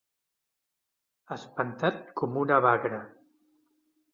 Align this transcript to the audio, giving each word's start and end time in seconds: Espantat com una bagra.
Espantat 1.35 2.01
com 2.23 2.41
una 2.45 2.61
bagra. 2.67 3.03